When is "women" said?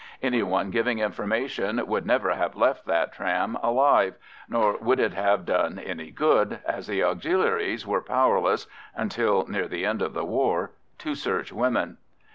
11.53-11.97